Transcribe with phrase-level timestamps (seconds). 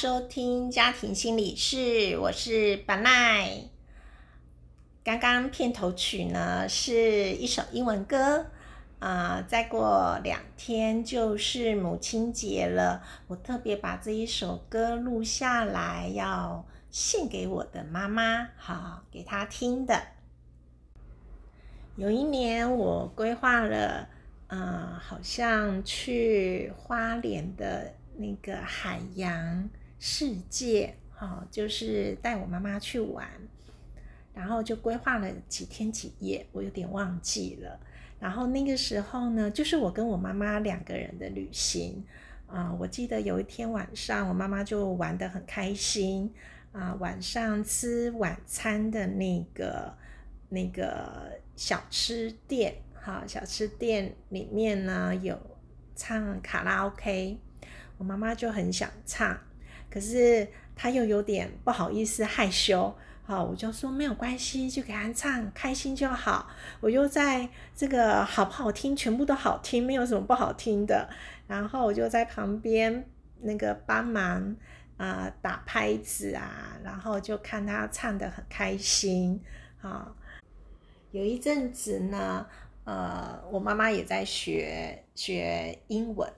[0.00, 3.64] 收听家庭心理室，我是板奈。
[5.04, 8.46] 刚刚片头曲呢是一首英文歌
[8.98, 20.00] 啊，再过两天就是母亲节了，我特别把这一首歌录下来，要献给我的妈妈，好给她听的。
[21.96, 24.08] 有一年我规划了，
[24.46, 29.68] 嗯，好像去花莲的那个海洋。
[30.00, 33.28] 世界，哈，就是带我妈妈去玩，
[34.32, 37.78] 然后就规划了几天几夜，我有点忘记了。
[38.18, 42.02] 然后那个时候呢，就是我跟我妈妈两个人的旅行
[42.46, 42.74] 啊。
[42.80, 46.32] 我记得有一天晚上，我妈妈就玩得很开心
[46.72, 46.94] 啊。
[46.94, 49.94] 晚上吃晚餐的那个
[50.48, 55.38] 那个小吃店，哈，小吃店里面呢有
[55.94, 57.38] 唱卡拉 OK，
[57.98, 59.38] 我妈妈就很想唱。
[59.90, 60.46] 可是
[60.76, 66.48] 他又有点不好意思害羞，好，我就说没有关系，就给他唱，开心就好。
[66.80, 71.08] 我又在这个好不好听，全部都好听，没有什么不好听的。
[71.46, 73.08] 然后我就在旁边
[73.40, 74.56] 那个帮忙
[74.96, 79.40] 啊打拍子啊，然后就看他唱的很开心。
[79.80, 80.16] 好，
[81.10, 82.46] 有一阵子呢，
[82.84, 86.32] 呃，我妈妈也在学学英文。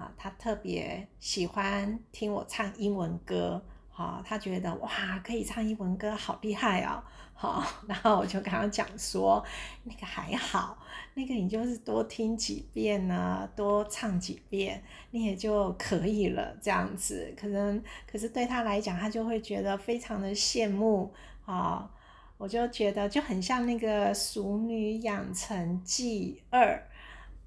[0.00, 4.88] 啊，他特别喜欢听我唱英文歌，好，他觉得哇，
[5.22, 7.02] 可以唱英文歌，好厉害哦，
[7.34, 9.44] 好， 然后我就跟他讲说，
[9.84, 10.78] 那个还好，
[11.12, 21.12] 那个你就是多听几遍呢，多唱几遍，你也就可以了，这样子，可能，可是对他来讲，他就会觉得非常的羡慕，
[21.44, 21.90] 啊，
[22.38, 26.74] 我就觉得就很像那个《熟女养成记二》，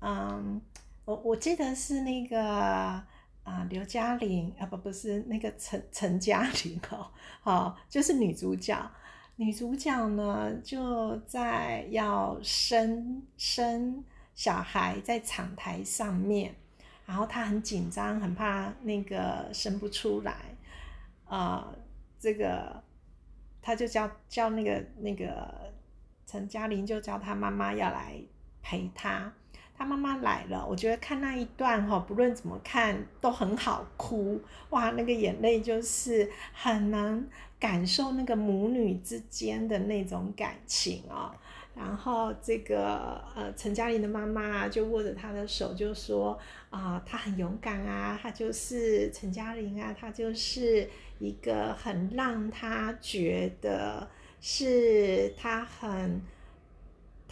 [0.01, 0.61] 嗯。
[1.05, 2.41] 我我记得是那个
[3.43, 8.91] 啊，刘嘉玲啊，不不是那个陈陈嘉玲哦，好，就是女主角。
[9.35, 14.03] 女主角呢就在要生生
[14.35, 16.55] 小孩在产台上面，
[17.05, 20.35] 然后她很紧张，很怕那个生不出来
[21.25, 21.73] 啊。
[22.19, 22.81] 这个
[23.59, 25.73] 她就叫叫那个那个
[26.27, 28.21] 陈嘉玲就叫她妈妈要来
[28.61, 29.33] 陪她。
[29.75, 34.39] 他妈妈来了，我觉得看那一段哈，不论怎么看都很好哭
[34.69, 37.27] 哇，那个眼泪就是很能
[37.59, 41.31] 感受那个母女之间的那种感情哦。
[41.75, 46.37] 然后这个呃陈嘉玲的妈妈就握着她的手就说
[46.69, 50.87] 啊，她很勇敢啊，她就是陈嘉玲啊，她就是
[51.19, 54.07] 一个很让她觉得
[54.39, 56.21] 是她很。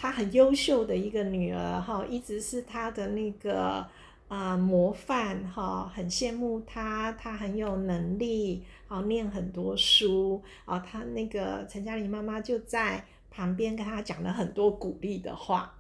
[0.02, 3.86] 她很优秀的一个女儿哈，一直是她的那个
[4.28, 10.80] 啊模范哈，很羡慕她，她很有能力，好念很多书啊。
[10.80, 15.72] 她那个陈嘉玲妈妈就在旁边跟她讲了很多鼓励的话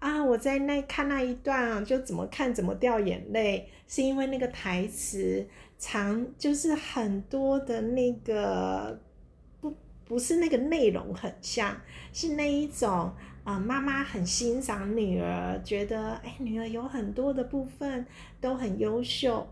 [0.00, 0.22] 啊。
[0.22, 9.00] 我在那看那一段啊，就怎么看怎么掉眼泪，是因为那个台词长，就是很多的那个
[9.62, 9.74] 不
[10.04, 11.74] 不是那个内容很像，
[12.12, 13.10] 是那一种。
[13.42, 18.06] 啊，妈妈很欣赏女儿，觉得哎，女儿有很多的部分
[18.40, 19.48] 都很优秀。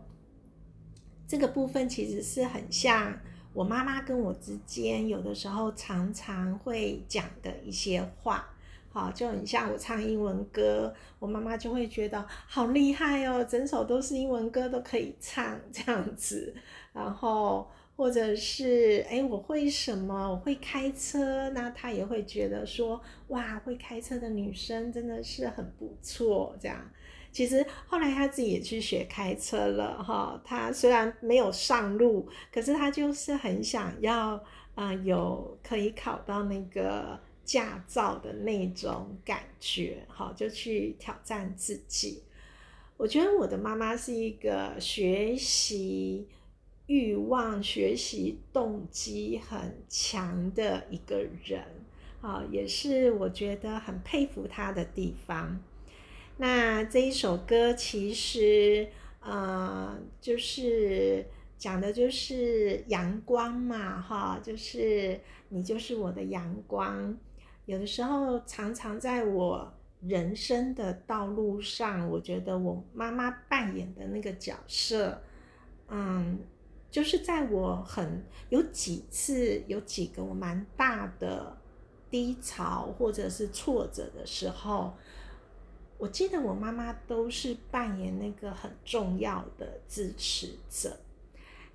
[1.27, 3.19] 这个部分其实是很像
[3.53, 8.49] 我妈妈跟我之间有的时候常常会讲的一些话，
[8.91, 16.55] 好，就很像我唱英文歌，我妈妈就会觉得好厉害哦，整首都是英文歌都可以唱这样子，
[16.93, 17.69] 然后。
[17.99, 20.31] 或者是哎，我会什么？
[20.31, 26.55] 我会开车，那他也会觉得说，哇，会开车的女生真的是很不错。
[26.61, 26.89] 这样，
[27.33, 30.41] 其实后来他自己也去学开车了哈。
[30.45, 34.41] 他虽然没有上路，可是他就是很想要
[34.77, 42.23] 啊，有可以考到那个驾照的那种感觉，好，就去挑战自己。
[42.97, 46.29] 我觉得我的妈妈是一个学习。
[46.89, 51.63] 欲望、学习动机很强的一个人，
[52.23, 55.61] 啊，也是我觉得很佩服他的地方。
[56.39, 58.89] 那这一首歌其实，
[59.21, 61.27] 呃，就是
[61.59, 65.21] 讲的就是阳光嘛，哈，就是
[65.51, 67.15] 你就是我的阳光。
[67.67, 75.21] 有的时候，常常在我人生的道路上，我觉得我妈妈扮演的那个角色，
[75.91, 76.39] 嗯。
[76.91, 81.59] 就是在我很有几次有几个我蛮大的
[82.11, 84.95] 低潮或者是挫折的时候，
[85.99, 90.99] 我记得我妈妈都是扮演那个很重要的支持者。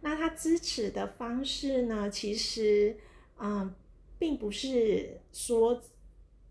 [0.02, 2.98] 那她支持的方式呢，其实
[3.38, 3.74] 嗯，
[4.18, 5.80] 并不是说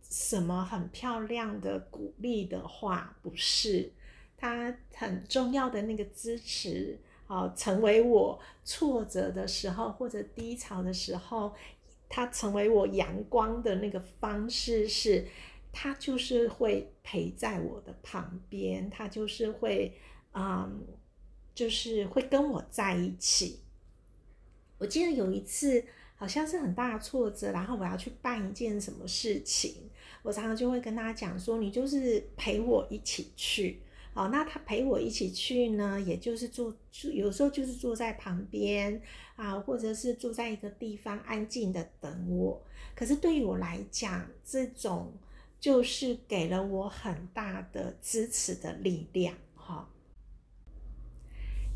[0.03, 3.93] 什么很漂亮的鼓励的话，不是。
[4.37, 6.99] 她很重要的那个支持。
[7.27, 11.55] 啊，成为我挫折的时候或者低潮的时候，
[12.09, 15.27] 他成为我阳光的那个方式是，
[15.73, 19.97] 他就是会陪在我的旁边，他就是会，
[20.35, 20.87] 嗯，
[21.55, 23.61] 就是会跟我在一起。
[24.79, 25.83] 我记得有一次
[26.17, 29.89] 好像是很大的挫折，然后我要去办一件什么事情，
[30.23, 33.81] 我常常就会跟他讲说，你就是陪我一起去。
[34.15, 39.01] 好，那他陪我一起去呢，也就是住住，有时候就是坐在旁边
[39.37, 42.63] 啊，或者是坐在一个地方安静的等我。
[42.95, 45.15] 可是对于我来讲，这种
[45.59, 49.35] 就是给了我很大的支持的力量。
[49.55, 49.89] 哈，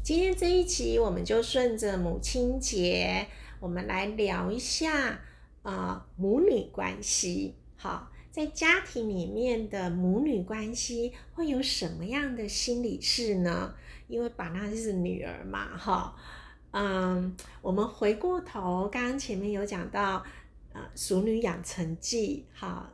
[0.03, 3.29] 今天这一集我们就顺着母亲节，
[3.61, 5.21] 我们来聊一下
[5.63, 7.55] 啊母女关系。
[7.77, 8.13] 好。
[8.37, 13.75] 在家庭里面的母女关系会有什么样的心理事呢？
[14.09, 16.15] 因为宝娜是女儿嘛，哈，
[16.73, 20.23] 嗯，我们回过头，刚刚前面有讲到，
[20.75, 22.93] 呃，《熟女养成记》哈。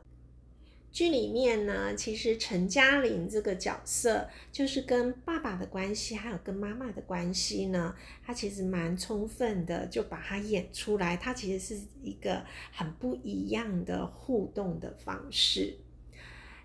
[0.93, 11.17] 剧里面呢，其实陈嘉玲这个角色，就是跟爸爸的关系，还有跟妈妈的关系呢，她其实蛮充分的，就把它演出来。
[11.17, 15.79] 她其实是一个很不一样的互动的方式。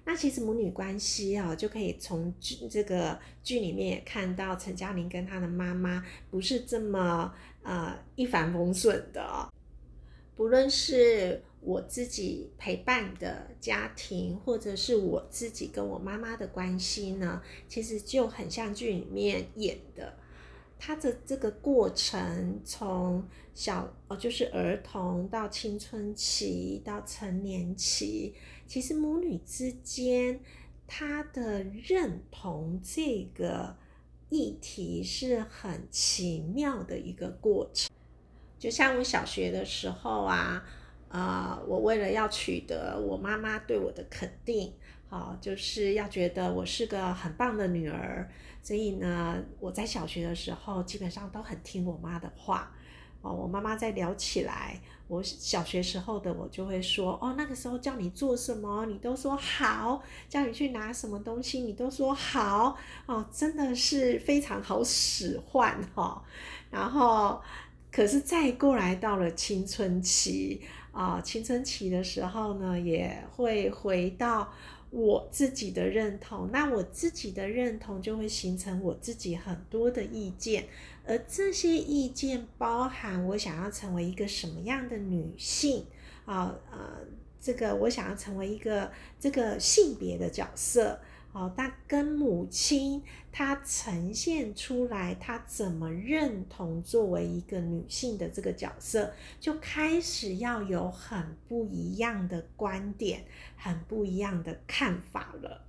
[0.03, 7.33] 那其实母女关系啊，就可以从剧这个剧里面也看到，陈嘉玲跟她的妈妈不是这么
[7.63, 9.50] 呃一帆风顺的，
[10.35, 11.41] 不论是。
[11.67, 20.13] 我自己陪伴的家庭，或者是我自己跟我妈妈的关系呢，其实就很像剧里面演的。
[20.79, 23.21] 他的这个过程，从
[23.53, 28.33] 小哦，就是儿童到青春期到成年期，
[28.65, 30.39] 其实母女之间，
[30.87, 33.75] 他的认同这个
[34.29, 37.91] 议题是很奇妙的一个过程。
[38.57, 40.63] 就像我小学的时候啊。
[41.09, 44.74] 啊，我为了要取得我妈妈对我的肯定，
[45.09, 48.30] 好，就是要觉得我是个很棒的女儿，
[48.62, 52.71] 所以呢，我在小学的时候基本上都很听我妈的话。
[53.21, 60.00] 哦，我妈妈在聊起来，我小学时候的我就会说，哦，那个时候叫你做什么，你都说好；
[60.30, 62.77] 叫你去拿什么东西，你都说好。
[63.07, 66.24] 哦，真的是非常好使唤哈。
[66.69, 67.42] 然后，
[67.91, 70.61] 可是再过来到了青春期。
[70.91, 74.51] 啊，青春期的时候呢，也会回到
[74.89, 80.65] 我自己的认同，那我自己的认同就会形成我自己很多的意见，
[81.06, 85.85] 而这些意见包含我想要成为一个什么样的女性
[86.25, 87.06] 啊，呃，
[87.39, 90.99] 这个我想要成为一个这个性别的角色。
[91.33, 103.23] 哦，但跟母亲她呈现出来，她怎么认同作为一个女性的这个角色，就开始要有很不一样的观点，
[103.55, 105.61] 很不一样的看法了。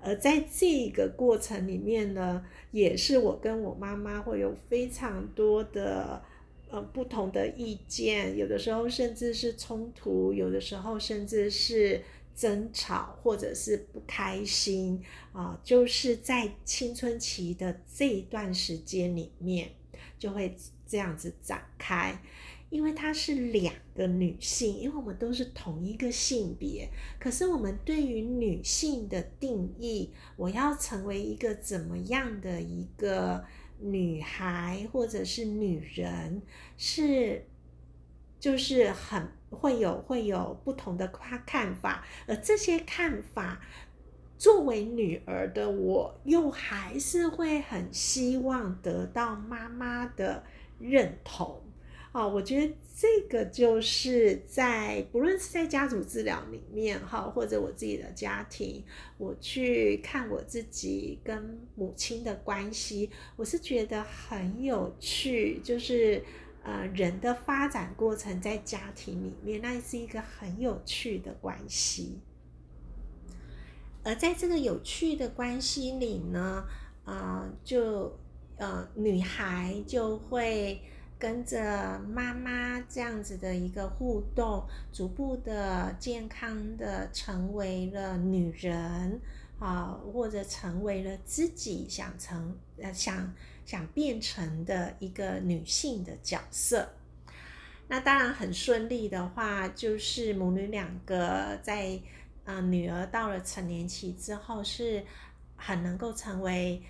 [0.00, 6.20] 而在这个过程里面呢，也是我跟我妈妈会有非常多的
[6.70, 12.02] 呃不同的意见，有的时候甚至是冲突，有的时候甚至是。
[12.34, 15.00] 争吵或者是不开心
[15.32, 19.70] 啊，就是在青春期的这一段时间里面，
[20.18, 22.20] 就会这样子展开。
[22.70, 26.88] 因为她是两个女性，因为我们都是同一个性别，
[27.20, 33.44] 可是我们对于女性的定义，我要成为一个怎么样的一个
[33.78, 36.42] 女孩或者是女人，
[36.76, 37.46] 是
[38.40, 39.28] 就是很。
[39.54, 43.60] 会有会有不同的看看法，而这些看法，
[44.36, 50.44] 作为女儿的我，又还是会很希望得到妈妈的
[50.78, 51.60] 认同。
[52.12, 58.84] 啊，我觉得这个就是在不论是在家族治疗里面哈，或者我自己的家庭，
[59.18, 65.58] 我去看我自己跟母亲的关系，我是觉得很有趣。
[65.64, 66.22] 就是
[66.64, 72.18] 呃，人的发展过程在家庭里面，那是一个很有趣的关系。
[74.02, 76.64] 而在这个有趣的关系里呢，
[77.04, 78.18] 啊，就
[78.56, 80.80] 呃，女孩就会。
[81.16, 89.18] 跟着妈妈这样子的一个互动，逐步的健康的成为了女人
[89.58, 93.32] 啊，或者成为了自己想成呃想
[93.64, 96.88] 想变成的一个女性的角色。
[97.88, 102.00] 那当然很顺利的话，就是母女两个在
[102.44, 105.04] 啊女儿到了成年期之后，是
[105.56, 106.82] 很能够成为。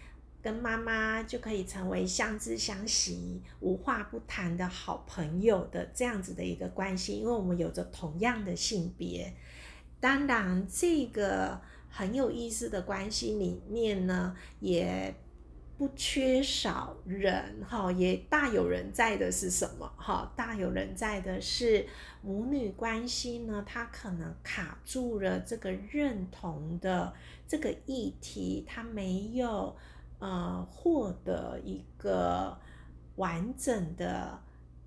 [0.42, 9.32] 跟妈妈就可以成为相知相惜、无话不谈的好朋友的这样子的一个关系，因为我们有着同样的性别。
[10.00, 15.14] 当然，这个很有意思的关系里面呢，也
[15.76, 20.32] 不缺少人哈，也大有人在的是什么哈？
[20.36, 21.86] 大有人在的是
[22.22, 27.12] 母女关系呢，它可能卡住了这个认同的
[27.46, 29.76] 这个议题，它没有。
[30.20, 32.56] 呃，获得一个
[33.16, 34.40] 完整的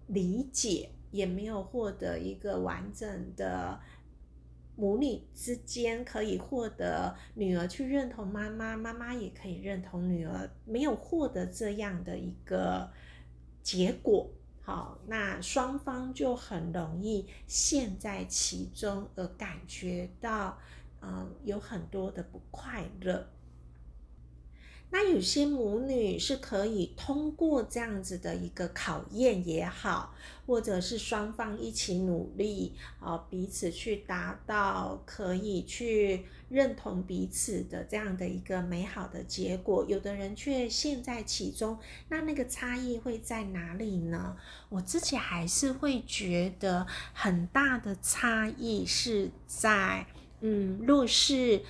[0.07, 3.79] 理解，也没有获得一个完整的
[4.77, 12.89] 母女之间可以获得女儿去认同妈妈，妈妈也可以认同女儿，没有获得这样的一个
[13.63, 14.29] 结果，
[14.61, 20.57] 好，那双方就很容易陷在其中，而感觉到，
[21.01, 23.27] 嗯，有很多的不快乐。
[24.89, 30.15] 那有些母女是可以通过这样子的一个考验也好，
[30.45, 39.85] 或者是双方一起努力啊，彼此去达到可以去认同彼此的这样的一个美好的结果。
[39.89, 41.77] 有的人却陷在其中，
[42.07, 44.37] 那那个差异会在哪里呢？
[44.69, 50.07] 我自己还是会觉得很大的差异是在，
[50.39, 51.61] 嗯，若是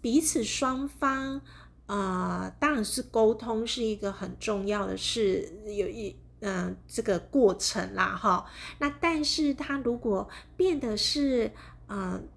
[0.00, 1.42] 彼此双方。
[1.90, 8.46] 啊，当然是沟通是一个很重要的事，有一嗯这个过程啦，哈。
[8.78, 11.50] 那但是他如果变得是
[11.88, 12.28] 嗯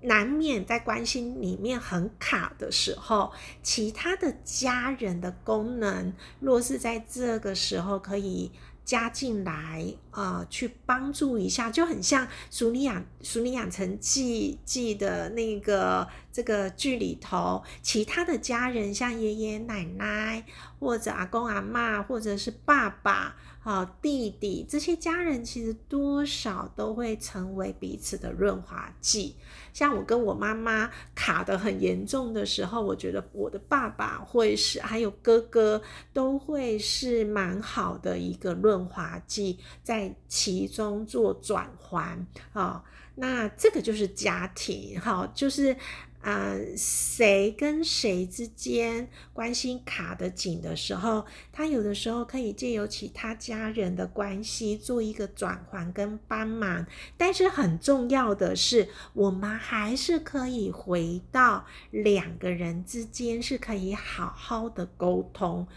[0.00, 3.32] 难免在关系里面很卡的时候，
[3.62, 8.50] 其他的家人的功能若是在这个时候可以。
[8.86, 20.46] 加进来啊，去帮助一下，就很像《熟女养熟女养成记》记的那个这个剧里头，其他的家人，像爷爷奶奶，
[20.78, 23.36] 或者阿公阿妈，或者是爸爸。
[23.66, 29.34] 好，弟弟这些家人其实多少都会成为彼此的润滑剂。
[29.72, 35.82] 像我跟我妈妈卡的很严重的时候，我觉得我的爸爸会是，还有哥哥
[36.12, 42.24] 都会是蛮好的一个润滑剂，在其中做转换。
[42.52, 42.84] 好，
[43.16, 45.76] 那这个就是家庭，好，就是。
[46.22, 56.84] 啊，谁跟谁之间关系卡得紧的时候，他有的时候可以借由其他家人的关系做一个转换跟帮忙，
[57.16, 65.68] 但是很重要的是，我们还是可以回到两个人之间是可以好好的沟通。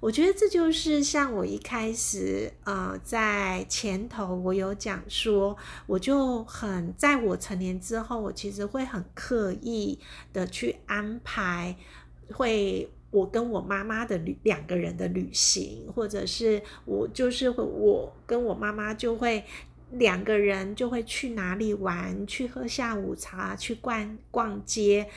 [0.00, 9.98] 我觉得这就是像我一开始，呃，在前头我有讲说，我就很在我成年之后，我其实会很刻意
[10.32, 11.76] 的去安排，
[12.32, 19.44] 会我跟我妈妈的旅两个人的旅行，或者是我就是我跟我妈妈就会
[19.90, 25.08] 两个人就会去哪里玩，去喝下午茶，去逛逛街。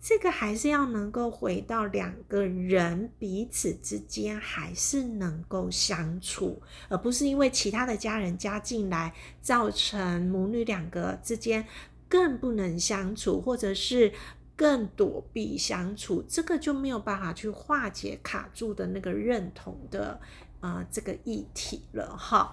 [0.00, 9.12] 这个还是要能够回到两个人彼此之间还是能够相处，而不是因为其他的家人加进来，
[9.42, 11.66] 造成母女两个之间
[12.08, 14.12] 更不能相处，或者是
[14.54, 20.20] 更躲避相处，这个就没有办法去化解卡住的那个认同的
[20.60, 22.52] 啊这个议题了哈。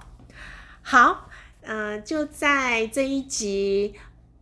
[0.81, 1.29] 好，
[1.61, 3.93] 呃，就在这一集。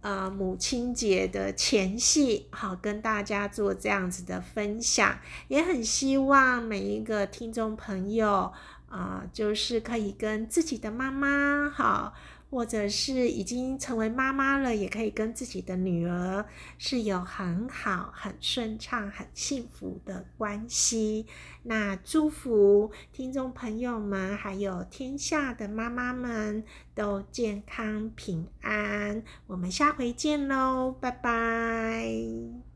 [0.03, 5.17] 呃，母亲节的前夕，好跟大家做这样子的分享，
[5.47, 8.51] 也很希望每一个听众朋友
[8.89, 12.13] 啊，就是可以跟自己的妈妈好，
[12.53, 16.45] 或者是已经成为妈妈了，也可以跟自己的女儿
[16.77, 21.25] 是有很好、很顺畅、很幸福的关系。
[21.63, 29.23] 那祝福听众朋友们，还有天下的妈妈们都健康平安。
[29.47, 32.72] 我们下回见喽，拜拜。